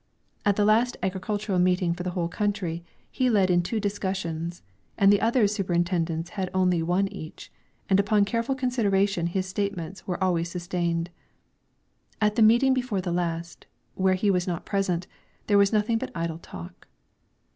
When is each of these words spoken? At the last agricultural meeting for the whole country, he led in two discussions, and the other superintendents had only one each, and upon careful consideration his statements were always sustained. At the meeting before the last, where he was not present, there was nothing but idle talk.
At 0.45 0.55
the 0.55 0.65
last 0.65 0.97
agricultural 1.03 1.59
meeting 1.59 1.93
for 1.93 2.01
the 2.01 2.09
whole 2.17 2.27
country, 2.27 2.83
he 3.11 3.29
led 3.29 3.51
in 3.51 3.61
two 3.61 3.79
discussions, 3.79 4.63
and 4.97 5.13
the 5.13 5.21
other 5.21 5.45
superintendents 5.47 6.31
had 6.31 6.49
only 6.55 6.81
one 6.81 7.07
each, 7.09 7.51
and 7.87 7.99
upon 7.99 8.25
careful 8.25 8.55
consideration 8.55 9.27
his 9.27 9.45
statements 9.45 10.07
were 10.07 10.17
always 10.23 10.49
sustained. 10.49 11.11
At 12.19 12.35
the 12.35 12.41
meeting 12.41 12.73
before 12.73 13.01
the 13.01 13.11
last, 13.11 13.67
where 13.93 14.15
he 14.15 14.31
was 14.31 14.47
not 14.47 14.65
present, 14.65 15.05
there 15.45 15.59
was 15.59 15.71
nothing 15.71 15.99
but 15.99 16.09
idle 16.15 16.39
talk. 16.39 16.87